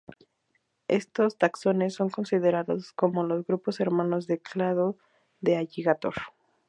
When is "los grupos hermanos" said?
3.23-4.25